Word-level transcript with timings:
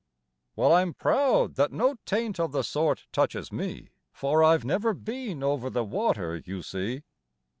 Well, 0.55 0.73
I'm 0.73 0.95
proud 0.95 1.57
that 1.57 1.71
no 1.71 1.95
taint 2.07 2.39
of 2.39 2.53
the 2.53 2.63
sort 2.63 3.05
touches 3.11 3.51
me. 3.51 3.89
(For 4.11 4.43
I've 4.43 4.65
never 4.65 4.95
been 4.95 5.43
over 5.43 5.69
the 5.69 5.83
water, 5.83 6.41
you 6.43 6.63
see.) 6.63 7.03